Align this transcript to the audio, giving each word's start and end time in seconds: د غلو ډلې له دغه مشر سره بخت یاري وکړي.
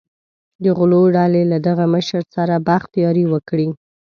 د 0.63 0.65
غلو 0.77 1.01
ډلې 1.15 1.43
له 1.51 1.57
دغه 1.67 1.85
مشر 1.95 2.21
سره 2.35 2.55
بخت 2.67 2.91
یاري 3.03 3.25
وکړي. 3.33 3.67